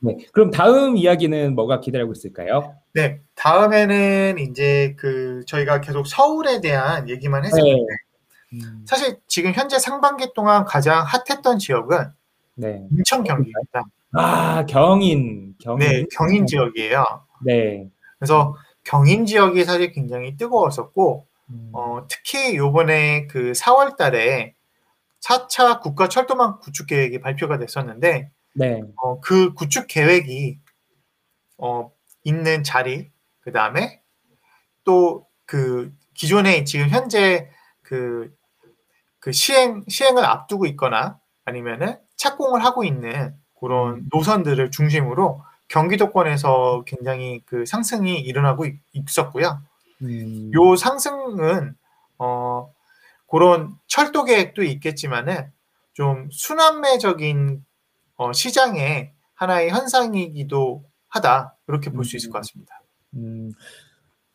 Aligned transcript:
네. 0.00 0.16
그럼 0.32 0.50
다음 0.50 0.96
이야기는 0.96 1.54
뭐가 1.54 1.80
기다리고 1.80 2.12
있을까요? 2.12 2.74
네. 2.94 3.20
다음에는 3.34 4.38
이제 4.38 4.94
그 4.98 5.44
저희가 5.46 5.80
계속 5.80 6.06
서울에 6.06 6.60
대한 6.60 7.08
얘기만 7.08 7.44
했었는데 7.44 7.72
네. 7.72 7.86
음, 8.54 8.84
사실 8.86 9.18
지금 9.26 9.52
현재 9.52 9.78
상반기 9.78 10.32
동안 10.34 10.64
가장 10.64 11.04
핫했던 11.04 11.58
지역은 11.58 12.10
네. 12.56 12.86
인천 12.90 13.22
경기입니다. 13.22 13.84
아, 14.12 14.66
경인. 14.66 15.54
경인. 15.60 15.78
네, 15.78 16.04
경인 16.10 16.46
지역이에요. 16.46 17.04
네. 17.44 17.88
그래서 18.18 18.56
경인 18.84 19.24
지역이 19.26 19.64
사실 19.64 19.92
굉장히 19.92 20.36
뜨거웠었고 20.36 21.26
음, 21.50 21.70
어, 21.72 22.06
특히 22.08 22.56
요번에 22.56 23.26
그 23.26 23.52
4월 23.52 23.96
달에 23.96 24.54
4차 25.20 25.80
국가 25.80 26.08
철도망 26.08 26.58
구축 26.60 26.86
계획이 26.86 27.20
발표가 27.20 27.58
됐었는데 27.58 28.30
네. 28.54 28.82
어, 29.02 29.20
그 29.20 29.54
구축 29.54 29.86
계획이 29.88 30.58
어, 31.58 31.90
있는 32.24 32.62
자리 32.62 33.10
그 33.40 33.52
다음에 33.52 34.02
또 34.84 35.30
그 35.50 35.92
기존에 36.14 36.62
지금 36.62 36.88
현재 36.90 37.50
그, 37.82 38.32
그 39.18 39.32
시행 39.32 39.82
시행을 39.88 40.24
앞두고 40.24 40.66
있거나 40.66 41.18
아니면은 41.44 41.98
착공을 42.14 42.64
하고 42.64 42.84
있는 42.84 43.34
그런 43.58 43.94
음. 43.96 44.08
노선들을 44.12 44.70
중심으로 44.70 45.42
경기도권에서 45.66 46.84
굉장히 46.86 47.42
그 47.46 47.66
상승이 47.66 48.20
일어나고 48.20 48.66
있- 48.66 48.80
있었고요. 48.92 49.60
음, 50.02 50.52
요 50.54 50.76
상승은 50.76 51.74
어 52.18 52.72
그런 53.26 53.74
철도 53.88 54.22
계획도 54.22 54.62
있겠지만은 54.62 55.50
좀 55.94 56.28
순환매적인 56.30 57.64
어, 58.20 58.32
시장의 58.34 59.12
하나의 59.34 59.70
현상이기도 59.70 60.84
하다 61.08 61.56
이렇게 61.68 61.90
볼 61.90 62.04
수 62.04 62.16
있을 62.18 62.28
것 62.30 62.38
같습니다. 62.40 62.82
음, 63.14 63.50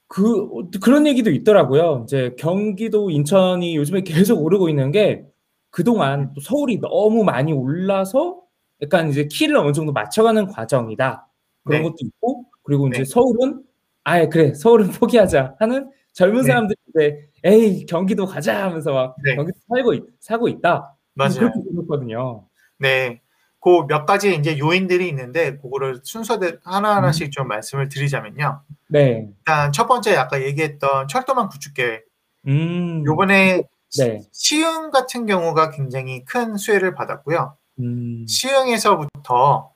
그, 0.07 0.41
어, 0.45 0.67
그런 0.81 1.05
얘기도 1.05 1.29
있더라고요. 1.29 2.01
이제 2.05 2.33
경기도, 2.39 3.11
인천이 3.11 3.75
요즘에 3.75 4.01
계속 4.01 4.41
오르고 4.43 4.69
있는 4.69 4.89
게 4.91 5.23
그동안 5.69 6.33
또 6.33 6.41
서울이 6.41 6.79
너무 6.81 7.23
많이 7.23 7.53
올라서 7.53 8.41
약간 8.81 9.09
이제 9.09 9.27
키를 9.31 9.55
어느 9.57 9.71
정도 9.71 9.91
맞춰가는 9.93 10.47
과정이다. 10.47 11.27
그런 11.63 11.81
네. 11.83 11.87
것도 11.87 11.95
있고, 12.01 12.45
그리고 12.63 12.87
이제 12.87 12.99
네. 12.99 13.05
서울은 13.05 13.63
아예 14.03 14.27
그래, 14.27 14.53
서울은 14.55 14.87
포기하자 14.99 15.57
하는 15.59 15.91
젊은 16.13 16.41
네. 16.41 16.47
사람들이 16.47 16.77
이제 16.89 17.29
에이, 17.43 17.85
경기도 17.85 18.25
가자 18.25 18.63
하면서 18.63 18.91
막 18.93 19.15
네. 19.23 19.35
경기도 19.35 19.59
살고, 19.69 19.93
있- 19.93 20.03
사고 20.19 20.47
있다. 20.47 20.95
맞아요. 21.13 21.35
그렇게 21.35 21.59
들었거든요. 21.71 22.47
네. 22.79 23.21
그 23.65 23.87
몇 23.87 24.05
가지 24.05 24.35
이제 24.35 24.59
요인들이 24.59 25.09
있는데 25.09 25.57
그거를 25.57 25.99
순서대로 26.03 26.59
하나하나씩 26.63 27.31
좀 27.31 27.47
말씀을 27.47 27.89
드리자면요. 27.89 28.61
네. 28.89 29.27
일단 29.39 29.71
첫 29.71 29.87
번째 29.87 30.15
아까 30.15 30.39
얘기했던 30.43 31.07
철도망 31.07 31.49
구축 31.49 31.73
계획. 31.73 32.05
음, 32.47 33.03
요번에 33.07 33.63
네. 33.97 34.21
시흥 34.31 34.91
같은 34.91 35.25
경우가 35.25 35.71
굉장히 35.71 36.23
큰 36.25 36.57
수혜를 36.57 36.93
받았고요. 36.93 37.57
음, 37.79 38.27
시흥에서부터 38.27 39.71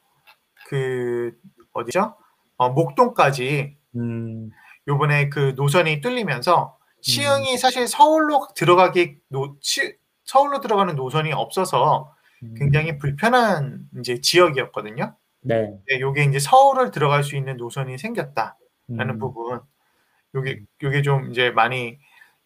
그 0.67 1.31
어디죠? 1.73 2.15
어, 2.57 2.69
목동까지 2.69 3.75
음, 3.95 4.51
요번에 4.87 5.29
그 5.29 5.53
노선이 5.55 5.99
뚫리면서 6.01 6.77
시흥이 7.01 7.57
사실 7.57 7.87
서울로 7.87 8.47
들어가기 8.55 9.15
노, 9.29 9.55
시, 9.61 9.95
서울로 10.25 10.59
들어가는 10.59 10.95
노선이 10.95 11.33
없어서 11.33 12.13
음, 12.13 12.18
굉장히 12.57 12.97
불편한 12.97 13.87
이제 13.99 14.19
지역이었거든요. 14.21 15.15
네. 15.41 15.73
네, 15.89 15.99
요게 15.99 16.25
이제 16.25 16.39
서울을 16.39 16.91
들어갈 16.91 17.23
수 17.23 17.35
있는 17.35 17.57
노선이 17.57 17.97
생겼다라는 17.97 18.55
음, 18.89 19.19
부분. 19.19 19.59
요게 20.35 20.63
요게 20.83 21.01
좀 21.01 21.31
이제 21.31 21.49
많이 21.51 21.97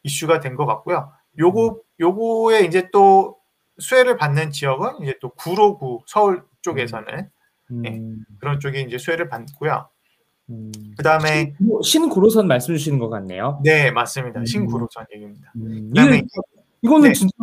이슈가 0.03 0.39
된 0.39 0.55
것 0.55 0.65
같고요. 0.65 1.11
요거 1.39 1.79
요거에 1.99 2.61
이제 2.65 2.89
또 2.91 3.37
수혜를 3.79 4.17
받는 4.17 4.51
지역은 4.51 5.01
이제 5.03 5.17
또 5.21 5.29
구로구 5.31 6.01
서울 6.07 6.43
쪽에서는 6.61 7.29
네. 7.69 7.89
음, 7.97 8.23
그런 8.39 8.59
쪽이 8.59 8.81
이제 8.81 8.97
수혜를 8.97 9.29
받고요. 9.29 9.89
음. 10.49 10.71
그다음에 10.97 11.53
신- 11.57 11.81
신구로 12.01 12.29
선 12.29 12.47
말씀 12.47 12.75
주시는 12.75 12.99
것 12.99 13.09
같네요. 13.09 13.59
네 13.63 13.89
맞습니다. 13.91 14.41
음. 14.41 14.45
신구로선 14.45 15.05
얘기입니다. 15.15 15.51
음, 15.55 15.89
그다음에 15.89 16.17
이게, 16.17 16.27
이거는 16.83 17.09
네. 17.09 17.13
진짜 17.13 17.33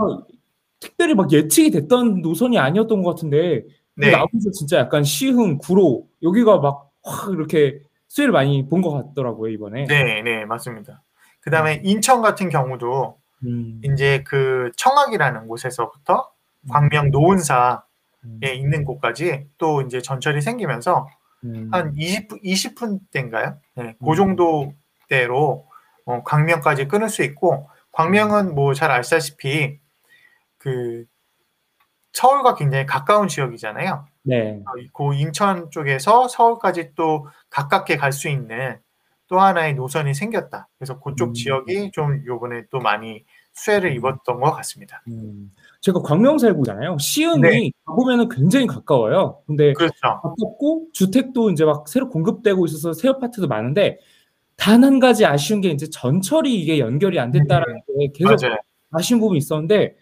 특별히 0.81 1.15
막 1.15 1.31
예측이 1.33 1.71
됐던 1.71 2.23
노선이 2.23 2.59
아니었던 2.59 3.03
것 3.03 3.11
같은데 3.15 3.65
네, 3.95 4.11
나오면서 4.11 4.51
진짜 4.53 4.79
약간 4.79 5.05
시흥, 5.05 5.59
구로 5.59 6.09
여기가 6.23 6.59
막 6.59 6.91
확 7.03 7.33
이렇게 7.33 7.81
수혜를 8.09 8.33
많이 8.33 8.69
본 8.69 8.83
것 8.83 8.91
같더라고요 8.93 9.51
이번에. 9.53 9.87
네, 9.87 10.23
네 10.23 10.45
맞습니다. 10.45 11.03
그 11.41 11.51
다음에 11.51 11.81
인천 11.85 12.21
같은 12.23 12.49
경우도 12.49 13.19
음, 13.45 13.81
이제 13.85 14.23
그 14.27 14.71
청학이라는 14.77 15.47
곳에서부터 15.49 16.31
광명 16.69 17.11
노은사에 17.11 17.79
음, 18.25 18.41
있는 18.43 18.85
곳까지 18.85 19.47
또 19.57 19.81
이제 19.83 20.03
전철이 20.03 20.43
생기면서 20.43 21.09
음, 21.45 21.71
한 21.73 21.95
20분 21.95 22.43
20분 22.43 23.01
대인가요? 23.11 23.57
네, 23.77 23.97
음. 23.99 24.07
그 24.07 24.15
정도 24.15 24.75
대로 25.09 25.67
어, 26.05 26.23
광명까지 26.23 26.89
끊을 26.89 27.09
수 27.09 27.23
있고 27.23 27.71
광명은 27.93 28.55
뭐잘 28.55 28.91
아시다시피 28.91 29.79
그 30.61 31.05
서울과 32.13 32.55
굉장히 32.55 32.87
가까운 32.87 33.29
지역이잖아요. 33.29 34.05
네. 34.25 34.61
어, 34.67 34.73
그 34.93 35.15
인천 35.15 35.71
쪽에서 35.71 36.29
서울까지 36.29 36.93
또 36.95 37.27
가깝게 37.49 37.97
갈 37.97 38.13
수 38.13 38.29
있는 38.29 38.79
또 39.29 39.39
하나의 39.41 39.75
노선이 39.75 40.13
생겼다. 40.13 40.69
그래서 40.79 40.99
그쪽 41.01 41.29
음. 41.31 41.35
지역이 41.35 41.93
좀 41.93 42.23
요번에 42.27 42.65
또 42.71 42.79
많이 42.81 43.25
수혜를 43.53 43.91
음. 43.91 43.97
입었던 43.97 44.41
것 44.41 44.51
같습니다. 44.53 45.03
음. 45.09 45.53
제가 45.81 46.01
광명 46.03 46.37
살고 46.37 46.63
있잖아요. 46.63 46.99
시흥이 46.99 47.41
네. 47.41 47.71
가보면은 47.87 48.29
굉장히 48.29 48.67
가까워요. 48.67 49.41
근데 49.47 49.73
그렇죠. 49.73 49.95
가깝고 50.03 50.89
주택도 50.93 51.51
이제 51.51 51.65
막 51.65 51.89
새로 51.89 52.09
공급되고 52.11 52.67
있어서 52.67 52.93
새 52.93 53.09
아파트도 53.09 53.47
많은데 53.49 53.99
단 54.57 54.83
한 54.85 54.99
가지 54.99 55.25
아쉬운 55.25 55.61
게 55.63 55.71
이제 55.71 55.89
전철이 55.89 56.53
이게 56.55 56.81
연결이 56.81 57.19
안 57.21 57.31
됐다라는 57.31 57.81
게 58.01 58.09
계속 58.13 58.33
음. 58.33 58.37
맞아요. 58.49 58.57
아쉬운 58.91 59.21
부분이 59.21 59.39
있었는데 59.39 59.95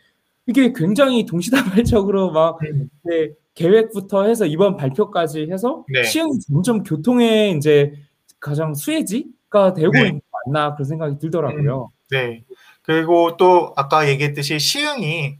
이게 0.49 0.73
굉장히 0.73 1.27
동시다발적으로 1.27 2.33
막 2.33 2.59
음. 2.63 2.89
이제 3.05 3.35
계획부터 3.55 4.25
해서 4.25 4.47
이번 4.47 4.77
발표까지 4.77 5.49
해서 5.51 5.85
네. 5.93 6.05
시흥이 6.05 6.41
점점 6.41 6.83
교통의 6.83 7.57
이제 7.57 7.93
가장 8.41 8.75
수혜지가 8.75 9.75
되고 9.75 9.93
네. 9.93 10.07
있는 10.07 10.21
거 10.21 10.39
맞나 10.47 10.75
그런 10.75 10.87
생각이 10.87 11.19
들더라고요. 11.19 11.93
네. 12.11 12.45
그리고 12.83 13.37
또 13.37 13.75
아까 13.77 14.09
얘기했듯이 14.09 14.59
시흥이 14.59 15.37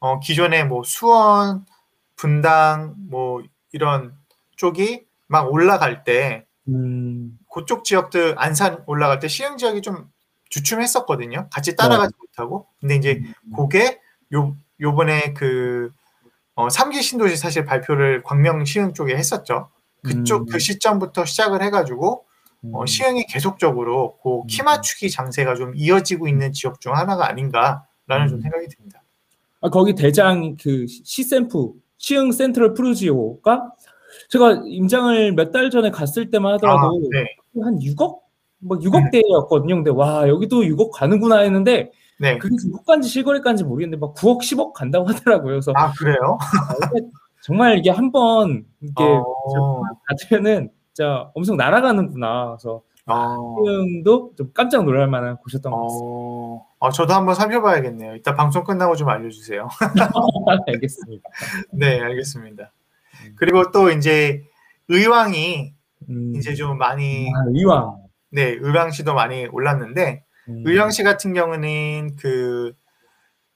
어, 0.00 0.20
기존에 0.20 0.64
뭐 0.64 0.82
수원, 0.84 1.64
분당 2.16 2.94
뭐 3.08 3.42
이런 3.72 4.12
쪽이 4.56 5.06
막 5.26 5.50
올라갈 5.50 6.04
때 6.04 6.44
음, 6.68 7.38
그쪽 7.50 7.84
지역들 7.84 8.34
안산 8.36 8.82
올라갈 8.86 9.20
때 9.20 9.28
시흥 9.28 9.56
지역이 9.56 9.80
좀 9.80 10.10
주춤했었거든요. 10.50 11.48
같이 11.50 11.76
따라가지 11.76 12.12
못하고. 12.18 12.66
근데 12.80 12.96
이제 12.96 13.22
그게 13.56 13.99
요 14.34 14.56
요번에 14.80 15.32
그 15.34 15.90
어, 16.54 16.68
3기 16.68 17.02
신도시 17.02 17.36
사실 17.36 17.64
발표를 17.64 18.22
광명 18.22 18.64
시흥 18.64 18.92
쪽에 18.92 19.14
했었죠. 19.16 19.68
그쪽 20.02 20.42
음. 20.42 20.46
그 20.46 20.58
시점부터 20.58 21.24
시작을 21.24 21.62
해가지고 21.62 22.24
어, 22.72 22.80
음. 22.82 22.86
시흥이 22.86 23.26
계속적으로 23.26 24.18
그키 24.22 24.62
음. 24.62 24.64
맞추기 24.66 25.10
장세가 25.10 25.54
좀 25.56 25.72
이어지고 25.74 26.28
있는 26.28 26.52
지역 26.52 26.80
중 26.80 26.94
하나가 26.94 27.28
아닌가라는 27.28 28.28
좀 28.28 28.38
음. 28.38 28.40
생각이 28.42 28.68
듭니다. 28.68 29.02
아, 29.62 29.68
거기 29.68 29.94
대장 29.94 30.56
그 30.60 30.86
시샘프 30.86 31.72
시흥 31.98 32.32
센트럴 32.32 32.72
푸르지오가 32.74 33.72
제가 34.30 34.62
임장을 34.64 35.32
몇 35.34 35.52
달 35.52 35.70
전에 35.70 35.90
갔을 35.90 36.30
때만 36.30 36.54
하더라도 36.54 36.78
아, 36.78 36.90
네, 37.12 37.26
한 37.62 37.78
6억 37.78 38.18
뭐 38.58 38.78
6억 38.78 39.10
대였거든요. 39.10 39.76
근데 39.76 39.90
와 39.90 40.28
여기도 40.28 40.62
6억 40.62 40.90
가는구나 40.92 41.38
했는데 41.40 41.90
네. 42.20 42.36
그게 42.38 42.54
국간지 42.70 43.08
실거래가인지 43.08 43.64
모르겠는데 43.64 43.98
막 43.98 44.14
9억 44.14 44.40
10억 44.42 44.74
간다고 44.74 45.08
하더라고요. 45.08 45.52
그래서 45.54 45.72
아 45.74 45.90
그래요? 45.98 46.38
정말 47.42 47.78
이게 47.78 47.88
한 47.90 48.12
번 48.12 48.64
이게 48.82 49.02
어, 49.02 49.82
가면은 50.28 50.70
진짜 50.92 51.30
엄청 51.34 51.56
날아가는구나. 51.56 52.56
그래서 52.58 52.82
어, 53.06 53.56
시흥도 53.64 54.32
좀 54.36 54.50
깜짝 54.52 54.84
놀랄 54.84 55.08
만한 55.08 55.36
곳이었던 55.38 55.72
것 55.72 55.82
같습니다. 55.82 56.04
어, 56.06 56.66
아, 56.80 56.90
저도 56.90 57.14
한번 57.14 57.34
살펴봐야겠네요. 57.34 58.14
이따 58.16 58.34
방송 58.34 58.64
끝나고 58.64 58.94
좀 58.96 59.08
알려주세요. 59.08 59.68
알겠습니다. 60.66 61.28
네, 61.72 62.00
알겠습니다. 62.00 62.70
그리고 63.36 63.70
또 63.72 63.90
이제 63.90 64.44
의왕이 64.88 65.72
음, 66.10 66.32
이제 66.36 66.54
좀 66.54 66.76
많이 66.78 67.28
아, 67.28 67.44
이왕. 67.54 67.96
네, 68.30 68.56
의왕시도 68.60 69.14
많이 69.14 69.46
올랐는데 69.46 70.24
음, 70.50 70.62
의왕시 70.66 71.02
같은 71.04 71.32
경우는 71.32 72.16
그 72.16 72.72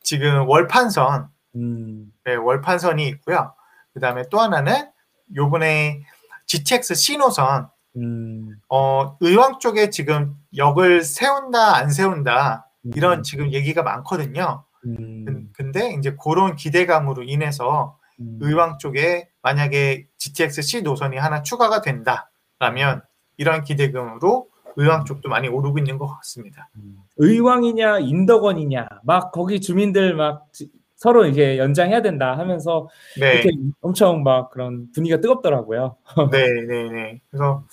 지금 0.03 0.49
월판선, 0.49 1.29
음, 1.57 2.13
네, 2.25 2.35
월판선이 2.35 3.07
있고요. 3.09 3.55
그 3.93 4.01
다음에 4.01 4.25
또 4.31 4.41
하나는 4.41 4.91
요번에 5.35 6.03
GTX 6.47 7.17
노선. 7.19 7.69
음, 7.97 8.57
어, 8.69 9.17
의왕 9.21 9.61
쪽에 9.61 9.89
지금 9.91 10.35
역을 10.57 11.03
세운다 11.03 11.77
안 11.77 11.91
세운다 11.91 12.69
이런 12.97 13.19
음, 13.21 13.23
지금 13.23 13.53
얘기가 13.53 13.83
많거든요. 13.83 14.65
음, 14.85 15.25
근- 15.25 15.53
근데 15.55 15.95
이제 15.95 16.17
그런 16.23 16.57
기대감으로 16.57 17.23
인해서 17.23 17.97
음, 18.21 18.39
의왕 18.43 18.79
쪽에 18.79 19.29
만약에 19.43 20.07
GTX 20.19 20.63
C 20.63 20.83
노선이 20.83 21.17
하나 21.17 21.43
추가가 21.43 21.81
된다라면 21.83 23.03
이런 23.37 23.63
기대감으로 23.65 24.49
의왕 24.77 25.05
쪽도 25.05 25.29
많이 25.29 25.49
오르고 25.49 25.79
있는 25.79 25.99
것 25.99 26.07
같습니다. 26.07 26.69
음. 26.77 26.97
의왕이냐 27.17 28.01
인덕원이냐 28.01 28.89
막 29.05 29.33
거기 29.33 29.61
주민들 29.61 30.15
막 30.15 30.47
지- 30.53 30.71
서로 30.97 31.27
이게 31.27 31.59
연장해야 31.59 32.01
된다 32.03 32.39
하면서 32.39 32.89
네, 33.21 33.35
이렇게 33.35 33.51
엄청 33.83 34.23
막 34.23 34.51
그런 34.51 34.89
분위기가 34.95 35.21
뜨겁더라고요. 35.21 35.97
네, 36.33 36.47
네, 36.67 36.89
네. 36.91 37.21
그래서 37.31 37.65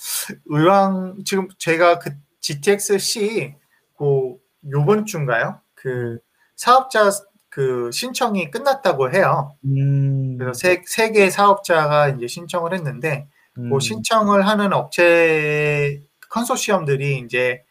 의왕 0.48 1.18
지금 1.24 1.48
제가 1.58 2.00
그 2.00 2.12
GTX 2.42 2.98
C 3.00 3.54
그 3.98 4.36
요번 4.72 5.06
주인가요? 5.06 5.60
그 5.76 6.20
사업자 6.56 7.10
그 7.50 7.90
신청이 7.92 8.50
끝났다고 8.52 9.12
해요. 9.14 9.56
음, 9.66 10.38
그래서 10.38 10.54
세, 10.54 10.82
세 10.86 11.12
개의 11.12 11.32
사업자가 11.32 12.10
이제 12.10 12.28
신청을 12.28 12.74
했는데 12.74 13.28
음, 13.58 13.70
그 13.72 13.80
신청을 13.80 14.48
하는 14.48 14.74
업체 14.74 16.02
컨소시엄들이 16.32 17.20
이제 17.20 17.64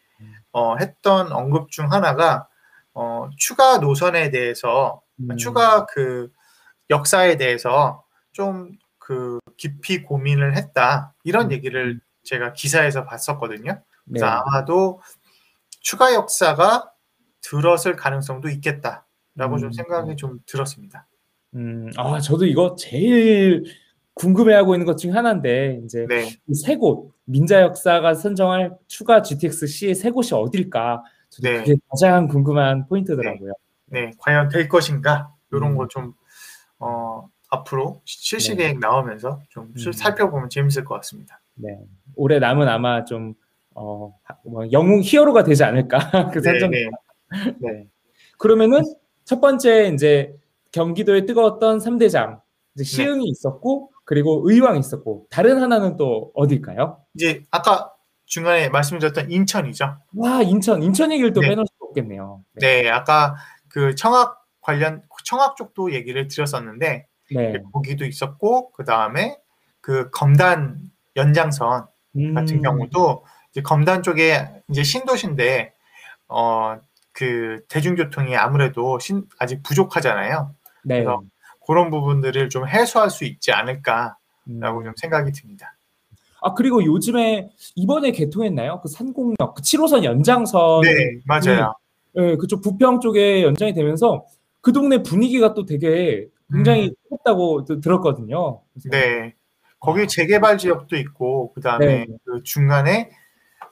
어, 0.51 0.77
했던 0.77 1.31
언급 1.31 1.69
중 1.71 1.91
하나가 1.91 2.47
어, 2.93 3.29
추가 3.37 3.77
노선에 3.77 4.31
대해서 4.31 5.01
음, 5.19 5.37
추가 5.37 5.85
그 5.85 6.31
역사에 6.89 7.37
대해서 7.37 8.03
좀 8.31 8.77
그 9.11 9.39
깊이 9.57 10.03
고민을 10.03 10.55
했다 10.55 11.13
이런 11.25 11.47
음. 11.47 11.51
얘기를 11.51 11.99
제가 12.23 12.53
기사에서 12.53 13.03
봤었거든요. 13.03 13.73
네. 13.73 13.81
그래서 14.07 14.25
아마도 14.27 15.01
추가 15.81 16.13
역사가 16.13 16.89
들었을 17.41 17.97
가능성도 17.97 18.47
있겠다라고 18.47 19.57
좀 19.57 19.63
음. 19.65 19.71
생각이 19.73 20.15
좀 20.15 20.39
들었습니다. 20.45 21.07
음, 21.55 21.91
아 21.97 22.21
저도 22.21 22.45
이거 22.45 22.75
제일 22.77 23.65
궁금해하고 24.15 24.75
있는 24.75 24.85
것 24.85 24.95
중 24.97 25.15
하나인데 25.15 25.81
이제 25.85 26.05
네, 26.07 26.29
이세 26.47 26.75
곳, 26.75 27.11
민자 27.25 27.61
역사가 27.61 28.13
선정할 28.13 28.75
추가 28.87 29.21
GTX 29.21 29.67
C의 29.67 29.95
세 29.95 30.09
곳이 30.11 30.33
어딜까? 30.35 31.03
네. 31.41 31.59
그게 31.59 31.75
가장 31.89 32.27
궁금한 32.27 32.85
포인트더라고요. 32.87 33.53
네, 33.87 34.11
과연 34.17 34.49
될 34.49 34.67
것인가 34.67 35.33
이런 35.51 35.71
음. 35.71 35.77
거좀 35.77 36.13
어, 36.79 37.29
앞으로 37.49 38.01
실시 38.05 38.55
네. 38.55 38.63
계획 38.63 38.79
나오면서 38.79 39.39
좀 39.49 39.73
음. 39.77 39.91
살펴보면 39.91 40.49
재밌을 40.49 40.83
것 40.83 40.95
같습니다. 40.95 41.41
네. 41.55 41.79
올해 42.15 42.39
남은 42.39 42.67
아마 42.67 43.05
좀 43.05 43.33
어, 43.73 44.13
뭐 44.43 44.69
영웅 44.71 45.01
히어로가 45.01 45.43
되지 45.43 45.63
않을까 45.63 45.97
그 46.33 46.41
네, 46.41 46.59
선정. 46.59 46.71
네, 46.71 46.89
네. 47.59 47.87
그러면은 48.37 48.81
첫 49.23 49.39
번째 49.39 49.87
이제 49.93 50.35
경기도에 50.73 51.25
뜨거웠던 51.25 51.79
3대장 51.79 52.41
이제 52.75 52.83
시흥이 52.83 53.25
있었고 53.25 53.91
그리고 54.05 54.41
의왕이 54.45 54.79
있었고 54.79 55.27
다른 55.29 55.61
하나는 55.61 55.97
또 55.97 56.31
어딜까요? 56.35 56.99
이제 57.15 57.43
아까 57.51 57.93
중간에 58.25 58.69
말씀드렸던 58.69 59.31
인천이죠. 59.31 59.97
와 60.15 60.41
인천 60.41 60.81
인천 60.81 61.11
얘기를 61.11 61.33
또 61.33 61.41
네. 61.41 61.49
빼놓을 61.49 61.65
수 61.67 61.73
없겠네요. 61.79 62.43
네. 62.53 62.83
네, 62.83 62.89
아까 62.89 63.35
그 63.67 63.95
청학 63.95 64.41
관련 64.61 65.03
청학 65.25 65.55
쪽도 65.57 65.93
얘기를 65.93 66.27
드렸었는데 66.27 67.07
네. 67.33 67.53
거기도 67.73 68.05
있었고 68.05 68.71
그 68.71 68.85
다음에 68.85 69.37
그 69.81 70.09
검단 70.11 70.77
연장선 71.15 71.87
음, 72.17 72.33
같은 72.33 72.61
경우도 72.61 73.25
이제 73.51 73.61
검단 73.61 74.03
쪽에 74.03 74.47
이제 74.69 74.83
신도시인데 74.83 75.73
어 76.27 76.79
그 77.13 77.61
대중교통이 77.67 78.35
아무래도 78.35 78.99
신, 78.99 79.27
아직 79.39 79.61
부족하잖아요. 79.63 80.55
네. 80.83 81.03
그래서 81.03 81.21
그런 81.71 81.89
부분들을 81.89 82.49
좀 82.49 82.67
해소할 82.67 83.09
수 83.09 83.23
있지 83.23 83.53
않을까라고 83.53 84.17
음. 84.49 84.83
좀 84.83 84.93
생각이 84.97 85.31
듭니다. 85.31 85.73
아 86.41 86.53
그리고 86.53 86.83
요즘에 86.83 87.49
이번에 87.75 88.11
개통했나요? 88.11 88.81
그 88.81 88.89
산곡역 88.89 89.55
그 89.55 89.61
7호선 89.61 90.03
연장선 90.03 90.81
네, 90.81 91.19
맞아요. 91.25 91.73
예, 92.17 92.35
그쪽 92.35 92.61
부평 92.61 92.99
쪽에 92.99 93.43
연장이 93.43 93.73
되면서 93.73 94.25
그 94.59 94.73
동네 94.73 95.01
분위기가 95.01 95.53
또 95.53 95.65
되게 95.65 96.27
굉장히 96.51 96.91
뜨겁다고 97.03 97.63
또 97.63 97.79
들었거든요. 97.79 98.59
네. 98.91 99.33
거기 99.79 100.09
재개발 100.09 100.57
지역도 100.57 100.97
있고 100.97 101.53
그다음에 101.53 101.85
네. 101.85 102.07
그 102.25 102.43
중간에 102.43 103.11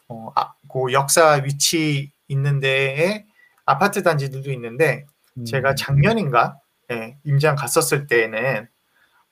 어, 0.08 0.32
아, 0.38 0.54
그 0.72 0.94
역사 0.94 1.42
위치 1.44 2.14
있는 2.30 2.62
데에 2.62 3.26
아파트 3.66 4.04
단지들도 4.04 4.54
있는데 4.54 5.06
음, 5.38 5.44
제가 5.44 5.76
작년인가 5.76 6.60
예, 6.92 7.18
임장 7.24 7.56
갔었을 7.56 8.08
때에는 8.08 8.68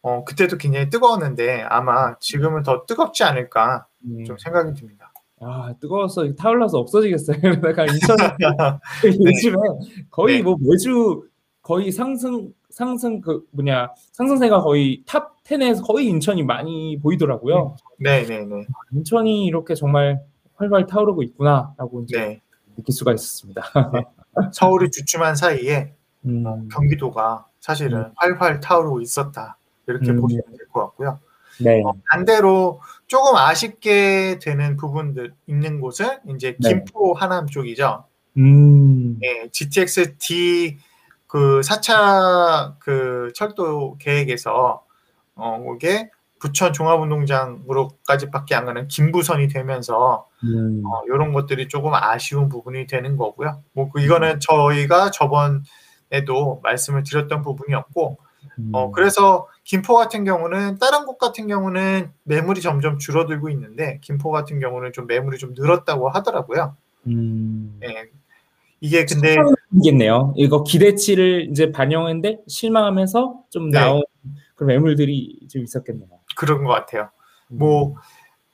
어, 0.02 0.24
그때도 0.24 0.58
굉장히 0.58 0.90
뜨거웠는데 0.90 1.64
아마 1.64 2.18
지금은 2.20 2.64
더 2.64 2.86
뜨겁지 2.86 3.24
않을까 3.24 3.88
음, 4.06 4.24
좀 4.26 4.38
생각이 4.38 4.74
듭니다. 4.80 5.12
아 5.40 5.74
뜨거워서 5.80 6.34
타올라서 6.36 6.80
없어지겠어요. 6.80 7.38
내가 7.62 7.86
인천 7.86 8.18
요즘에 9.04 9.56
거의 10.10 10.38
네. 10.38 10.44
뭐 10.44 10.56
매주 10.60 11.28
거의 11.62 11.92
상승 11.92 12.52
상승 12.70 13.22
그 13.22 13.46
뭐냐 13.52 13.92
상승세가 14.14 14.62
거의 14.62 15.04
top 15.06 15.44
10에서 15.44 15.86
거의 15.86 16.08
인천이 16.08 16.44
많이 16.44 17.00
보이더라고요. 17.00 17.76
네, 18.00 18.24
네, 18.26 18.46
네. 18.46 18.66
인천이 18.92 19.46
이렇게 19.46 19.76
정말 19.76 20.22
활활 20.56 20.88
타오르고 20.88 21.24
있구나라고 21.24 22.04
이제 22.04 22.18
네. 22.18 22.42
느낄 22.76 22.94
수가 22.94 23.14
있었습니다. 23.14 23.62
서울이 24.54 24.92
주춤한 24.92 25.36
사이에 25.36 25.94
음, 25.94 25.97
어, 26.46 26.64
경기도가 26.74 27.46
사실은 27.60 28.12
활활 28.16 28.60
타오르고 28.60 29.02
있었다. 29.02 29.58
이렇게 29.88 30.12
음. 30.12 30.22
보시면 30.22 30.44
될 30.58 30.68
것 30.72 30.82
같고요. 30.82 31.20
네. 31.60 31.82
어, 31.84 31.94
반대로 32.12 32.82
조금 33.08 33.36
아쉽게 33.36 34.40
되는 34.42 34.78
부분들 34.78 35.34
있는 35.48 35.80
곳은 35.82 36.20
이제 36.36 36.56
네. 36.60 36.70
김포 36.70 37.14
하남 37.14 37.48
쪽이죠. 37.48 38.04
음, 38.38 39.18
예, 39.24 39.48
GTX 39.52 40.18
D 40.20 40.78
그 41.26 41.62
4차 41.62 42.76
그 42.80 43.32
철도 43.34 43.98
계획에서 43.98 44.84
어 45.36 45.64
이게 45.76 46.10
부천 46.40 46.72
종합운동장으로까지밖에 46.74 48.56
안 48.56 48.66
가는 48.66 48.88
김부선이 48.88 49.48
되면서 49.48 50.28
음, 50.44 50.84
어, 50.86 51.02
이런 51.08 51.34
것들이 51.34 51.68
조금 51.68 51.94
아쉬운 51.96 52.50
부분이 52.50 52.86
되는 52.88 53.18
거고요. 53.18 53.64
뭐 53.74 53.90
그 53.92 54.00
이거는 54.02 54.40
저희가 54.40 55.10
저번 55.12 55.64
에도 56.12 56.60
말씀을 56.64 57.04
드렸던 57.04 57.42
부분이었고 57.42 58.18
음. 58.60 58.70
어, 58.74 58.92
그래서 58.92 59.48
김포 59.64 59.96
같은 59.96 60.24
경우는 60.24 60.78
다른 60.80 61.06
곳 61.06 61.18
같은 61.18 61.48
경우는 61.48 62.12
매물이 62.24 62.62
점점 62.62 62.98
줄어들고 62.98 63.50
있는데 63.50 64.00
김포 64.02 64.32
같은 64.32 64.60
경우는 64.60 64.94
좀 64.94 65.08
매물이 65.08 65.38
좀 65.38 65.54
늘었다고 65.54 66.10
하더라고요. 66.10 66.76
음. 67.08 67.80
예. 67.84 68.10
이게 68.80 69.06
근데 69.06 69.36
이겠네요. 69.76 70.34
이거 70.38 70.64
기대치를 70.64 71.50
이제 71.50 71.72
반영했는데 71.72 72.42
실망하면서 72.48 73.42
좀 73.50 73.72
네. 73.72 73.80
나온 73.80 74.04
그런 74.56 74.68
매물들이 74.68 75.48
좀 75.50 75.64
있었겠네요. 75.64 76.08
그런 76.36 76.64
것 76.64 76.72
같아요. 76.72 77.10
뭐 77.50 77.96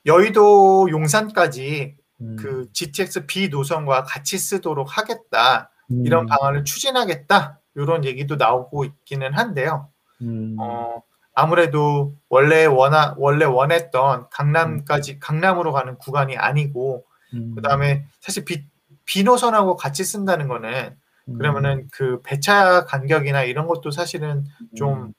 여의도 0.06 0.88
용산까지 0.90 1.96
음, 2.20 2.36
그 2.38 2.68
GTX 2.72 3.26
B 3.26 3.48
노선과 3.48 4.04
같이 4.04 4.38
쓰도록 4.38 4.96
하겠다 4.96 5.70
이런 5.88 6.24
음, 6.24 6.26
방안을 6.26 6.64
추진하겠다. 6.64 7.60
이런 7.76 8.04
얘기도 8.04 8.36
나오고 8.36 8.84
있기는 8.84 9.34
한데요. 9.34 9.88
음, 10.22 10.56
어, 10.60 11.02
아무래도 11.34 12.14
원래 12.28 12.64
원하 12.64 13.14
원래 13.18 13.44
원했던 13.44 14.28
강남까지 14.30 15.18
강남으로 15.18 15.72
가는 15.72 15.98
구간이 15.98 16.36
아니고 16.36 17.04
음, 17.34 17.54
그다음에 17.56 18.06
사실 18.20 18.44
비, 18.44 18.64
비노선하고 19.04 19.76
같이 19.76 20.04
쓴다는 20.04 20.46
거는 20.48 20.96
음, 21.28 21.38
그러면은 21.38 21.88
그 21.92 22.22
배차 22.22 22.84
간격이나 22.84 23.42
이런 23.42 23.66
것도 23.66 23.90
사실은 23.90 24.44
좀 24.76 25.12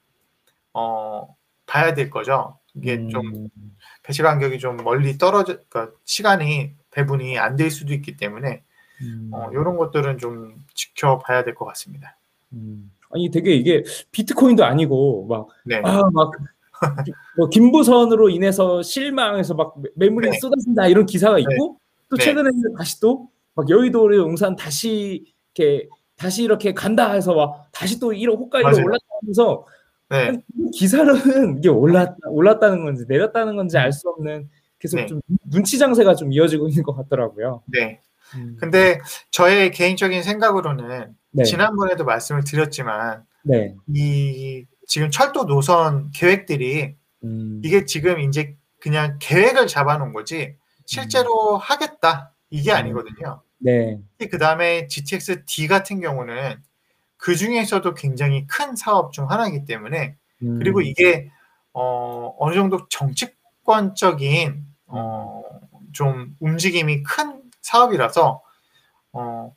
어, 0.72 1.34
봐야 1.66 1.94
될 1.94 2.10
거죠. 2.10 2.58
이게 2.74 2.94
음, 2.96 3.08
좀 3.10 3.48
배차 4.02 4.22
간격이 4.22 4.58
좀 4.58 4.76
멀리 4.78 5.18
떨어져 5.18 5.58
그러니까 5.68 5.94
시간이 6.04 6.74
배분이 6.90 7.38
안 7.38 7.56
될 7.56 7.70
수도 7.70 7.92
있기 7.94 8.16
때문에 8.16 8.62
음, 9.02 9.30
어, 9.32 9.48
이런 9.52 9.76
것들은 9.76 10.18
좀 10.18 10.56
지켜봐야 10.74 11.44
될 11.44 11.54
것 11.54 11.64
같습니다. 11.66 12.16
음. 12.52 12.90
아니 13.10 13.30
되게 13.30 13.54
이게 13.54 13.84
비트코인도 14.10 14.64
아니고 14.64 15.26
막 15.28 15.48
네. 15.64 15.76
아, 15.84 16.02
막, 16.12 16.30
뭐, 17.36 17.48
김부선으로 17.48 18.28
인해서 18.30 18.82
실망해서 18.82 19.54
막 19.54 19.80
매- 19.80 19.90
매물이 19.94 20.30
네. 20.30 20.38
쏟아진다 20.38 20.88
이런 20.88 21.06
기사가 21.06 21.38
있고, 21.38 21.78
또 22.08 22.16
네. 22.16 22.24
최근에 22.24 22.50
다시 22.76 23.00
또, 23.00 23.28
막 23.54 23.68
여의도로 23.70 24.16
용산 24.16 24.54
다시, 24.56 25.24
이렇게, 25.54 25.88
다시 26.16 26.42
이렇게 26.44 26.74
간다 26.74 27.12
해서 27.12 27.34
막, 27.34 27.68
다시 27.72 27.98
또 27.98 28.12
1호 28.12 28.36
호가이로 28.38 28.68
맞아요. 28.68 28.84
올라가면서, 28.84 29.66
네. 30.10 30.32
기사로는 30.72 31.58
이게 31.58 31.68
올랐 31.68 32.14
올랐다는 32.28 32.84
건지 32.84 33.04
내렸다는 33.08 33.56
건지 33.56 33.76
알 33.78 33.92
수 33.92 34.08
없는 34.10 34.48
계속 34.78 34.96
네. 34.98 35.06
좀 35.06 35.20
눈치 35.50 35.78
장세가 35.78 36.14
좀 36.14 36.30
이어지고 36.32 36.68
있는 36.68 36.82
것 36.82 36.94
같더라고요. 36.94 37.62
네. 37.66 38.00
음. 38.34 38.56
근데 38.60 39.00
저의 39.30 39.70
개인적인 39.70 40.22
생각으로는 40.22 41.14
네. 41.32 41.44
지난번에도 41.44 42.04
말씀을 42.04 42.44
드렸지만 42.44 43.24
네. 43.44 43.74
이 43.94 44.64
지금 44.86 45.10
철도 45.10 45.46
노선 45.46 46.10
계획들이 46.12 46.94
음. 47.24 47.60
이게 47.64 47.84
지금 47.84 48.20
이제 48.20 48.56
그냥 48.80 49.18
계획을 49.20 49.66
잡아놓은 49.66 50.12
거지 50.12 50.56
실제로 50.84 51.56
하겠다 51.56 52.32
이게 52.50 52.72
음. 52.72 52.76
아니거든요. 52.76 53.42
네. 53.58 53.98
그 54.18 54.38
다음에 54.38 54.86
GTX 54.86 55.44
D 55.46 55.66
같은 55.66 56.00
경우는 56.00 56.56
그 57.16 57.34
중에서도 57.34 57.94
굉장히 57.94 58.46
큰 58.46 58.76
사업 58.76 59.12
중 59.12 59.30
하나이기 59.30 59.64
때문에 59.64 60.16
음. 60.42 60.58
그리고 60.58 60.80
이게 60.80 61.30
어, 61.72 62.34
어느 62.38 62.54
정도 62.54 62.88
정치권적인 62.88 64.64
어, 64.86 65.42
좀 65.92 66.36
움직임이 66.40 67.02
큰 67.02 67.35
사업이라서 67.66 68.42
어, 69.12 69.52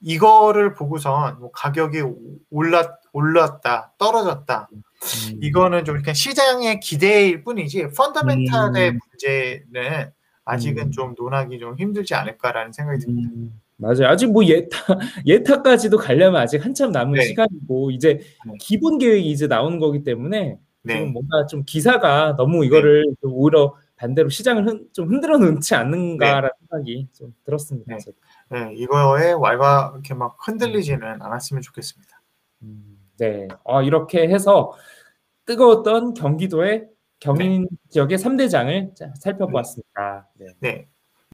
이거를 0.00 0.74
보고선 0.74 1.38
뭐 1.38 1.50
가격이 1.52 2.02
올랐 2.50 3.00
올랐다 3.12 3.94
떨어졌다 3.98 4.68
음. 4.72 5.38
이거는 5.40 5.84
좀 5.84 5.96
그냥 5.96 6.14
시장의 6.14 6.80
기대일 6.80 7.42
뿐이지 7.44 7.88
펀더멘탈의 7.96 8.90
음. 8.90 8.98
문제는 9.10 10.10
아직은 10.44 10.86
음. 10.86 10.90
좀 10.90 11.14
논하기 11.16 11.58
좀 11.58 11.76
힘들지 11.78 12.14
않을까라는 12.14 12.72
생각이 12.72 13.00
듭니다. 13.00 13.30
음, 13.34 13.60
맞아요. 13.76 14.06
아직 14.06 14.30
뭐 14.30 14.44
예타 14.44 14.78
예타까지도 15.26 15.96
가려면 15.96 16.40
아직 16.40 16.64
한참 16.64 16.92
남은 16.92 17.14
네. 17.14 17.24
시간이고 17.24 17.90
이제 17.90 18.20
네. 18.46 18.52
기본 18.60 18.98
계획이 18.98 19.28
이제 19.28 19.46
나오는 19.46 19.78
거기 19.78 20.04
때문에 20.04 20.58
네, 20.82 21.04
뭔가 21.04 21.46
좀 21.46 21.64
기사가 21.66 22.36
너무 22.36 22.64
이거를 22.64 23.04
좀 23.20 23.32
오히려 23.34 23.74
반대로 23.96 24.28
시장을 24.28 24.66
흔, 24.66 24.88
좀 24.92 25.08
흔들어 25.08 25.38
놓지 25.38 25.74
않는가라는 25.74 26.50
생각이 26.60 27.08
좀 27.12 27.34
들었습니다. 27.44 27.96
네. 27.96 27.98
네, 28.50 28.74
이거에 28.74 29.32
왈가 29.32 29.92
이렇게 29.94 30.14
막 30.14 30.36
흔들리지는 30.46 31.22
않았으면 31.22 31.62
좋겠습니다. 31.62 32.22
음, 32.62 32.98
네. 33.18 33.48
어, 33.64 33.82
이렇게 33.82 34.28
해서 34.28 34.72
뜨거웠던 35.46 36.14
경기도의 36.14 36.88
경인 37.18 37.66
지역의 37.88 38.18
3대장을 38.18 38.92
살펴보았습니다. 39.16 40.28
네. 40.34 40.46
네, 40.60 40.88